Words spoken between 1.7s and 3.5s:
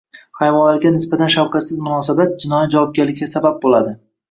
munosabat– jinoiy javobgarlikka